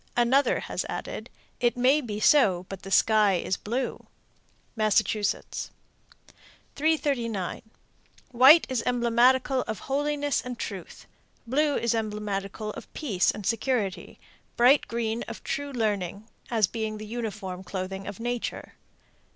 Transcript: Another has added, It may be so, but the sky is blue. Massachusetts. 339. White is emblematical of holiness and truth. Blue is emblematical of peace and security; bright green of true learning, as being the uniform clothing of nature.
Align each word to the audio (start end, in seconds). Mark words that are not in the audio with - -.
Another 0.17 0.61
has 0.61 0.83
added, 0.89 1.29
It 1.59 1.77
may 1.77 2.01
be 2.01 2.19
so, 2.19 2.65
but 2.69 2.81
the 2.81 2.89
sky 2.89 3.35
is 3.35 3.55
blue. 3.55 4.07
Massachusetts. 4.75 5.69
339. 6.75 7.61
White 8.31 8.65
is 8.67 8.81
emblematical 8.87 9.61
of 9.67 9.81
holiness 9.81 10.41
and 10.43 10.57
truth. 10.57 11.05
Blue 11.45 11.77
is 11.77 11.93
emblematical 11.93 12.71
of 12.71 12.91
peace 12.95 13.29
and 13.29 13.45
security; 13.45 14.19
bright 14.57 14.87
green 14.87 15.21
of 15.27 15.43
true 15.43 15.71
learning, 15.71 16.27
as 16.49 16.65
being 16.65 16.97
the 16.97 17.05
uniform 17.05 17.63
clothing 17.63 18.07
of 18.07 18.19
nature. 18.19 18.73